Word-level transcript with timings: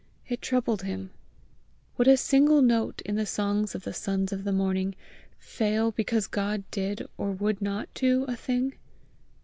It 0.27 0.41
troubled 0.41 0.81
him. 0.81 1.11
Would 1.95 2.07
a 2.07 2.17
single 2.17 2.63
note 2.63 3.01
in 3.05 3.17
the 3.17 3.25
song 3.27 3.67
of 3.75 3.83
the 3.83 3.93
sons 3.93 4.33
of 4.33 4.45
the 4.45 4.51
morning 4.51 4.95
fail 5.37 5.91
because 5.91 6.25
God 6.25 6.63
did 6.71 7.07
or 7.19 7.29
would 7.33 7.61
not 7.61 7.87
do 7.93 8.23
a 8.23 8.35
thing? 8.35 8.73